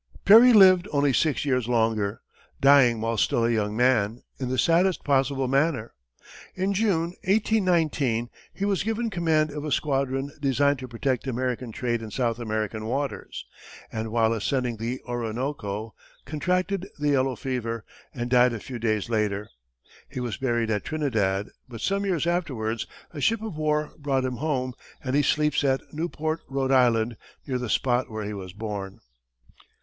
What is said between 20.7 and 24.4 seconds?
at Trinidad, but some years afterwards, a ship of war brought him